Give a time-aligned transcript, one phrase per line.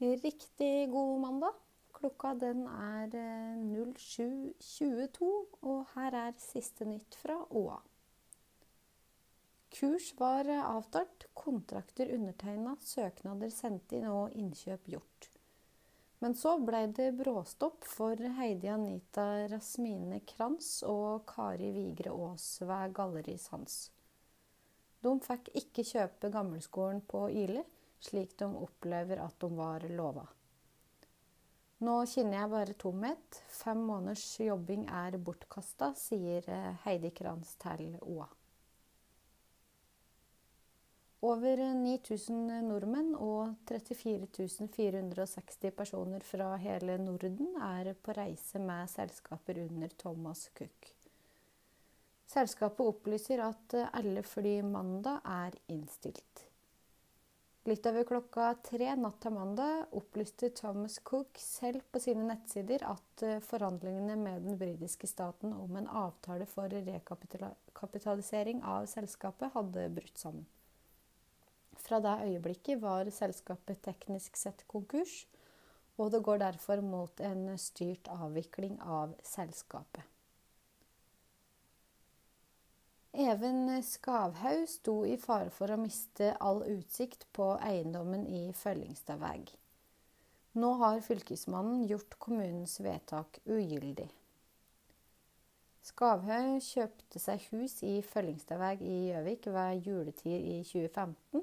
[0.00, 1.58] riktig god mandag.
[1.92, 3.12] Klokka den er
[3.60, 5.26] 07.22,
[5.62, 7.76] og her er siste nytt fra OA.
[9.70, 15.28] Kurs var avtalt, kontrakter undertegna, søknader sendt inn og innkjøp gjort.
[16.20, 22.96] Men så ble det bråstopp for Heidi Anita Rasmine Kranz og Kari Vigre Aas ved
[22.96, 23.76] Galleri Sans.
[25.00, 27.64] De fikk ikke kjøpe Gammelskolen på Ile,
[28.00, 30.26] slik de opplever at de var lova.
[31.80, 33.38] Nå kjenner jeg bare tomhet.
[33.48, 38.26] Fem måneders jobbing er bortkasta, sier eh, Heidi Kranz til OA.
[41.24, 49.60] Over 9000 nordmenn og 34 460 personer fra hele Norden er på reise med selskaper
[49.66, 50.92] under Thomas Cook.
[52.28, 56.49] Selskapet opplyser at alle fly mandag er innstilt.
[57.68, 63.24] Litt over klokka tre natt til mandag opplyste Thomas Cook selv på sine nettsider at
[63.26, 70.22] eh, forhandlingene med den britiske staten om en avtale for rekapitalisering av selskapet hadde brutt
[70.22, 70.46] sammen.
[71.76, 75.26] Fra det øyeblikket var selskapet teknisk sett konkurs,
[76.00, 80.00] og det går derfor mot en styrt avvikling av selskapet.
[83.12, 89.50] Even Skavhaug sto i fare for å miste all utsikt på eiendommen i Følgingstadveg.
[90.62, 94.06] Nå har fylkesmannen gjort kommunens vedtak ugyldig.
[95.90, 101.42] Skavhaug kjøpte seg hus i Følgingstadveg i Gjøvik ved juletid i 2015.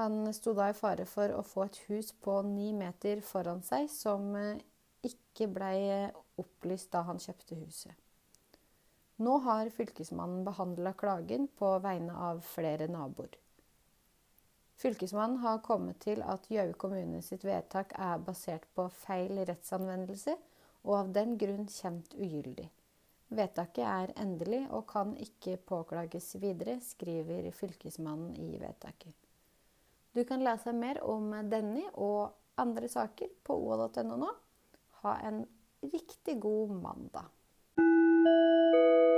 [0.00, 3.92] Han sto da i fare for å få et hus på ni meter foran seg,
[3.92, 4.32] som
[5.04, 6.08] ikke blei
[6.40, 8.07] opplyst da han kjøpte huset.
[9.18, 13.32] Nå har fylkesmannen behandla klagen på vegne av flere naboer.
[14.78, 20.36] Fylkesmannen har kommet til at Gjøvik kommune sitt vedtak er basert på feil rettsanvendelse,
[20.86, 22.68] og av den grunn kjent ugyldig.
[23.34, 29.16] Vedtaket er endelig og kan ikke påklages videre, skriver fylkesmannen i vedtaket.
[30.14, 34.30] Du kan lese mer om denne og andre saker på oa.no nå.
[35.02, 35.42] Ha en
[35.82, 37.26] riktig god mandag.
[38.24, 39.17] thank you